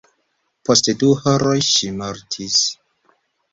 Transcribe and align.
Post 0.69 0.89
du 1.03 1.09
horoj 1.19 1.55
ŝi 1.69 1.93
mortis. 2.01 2.59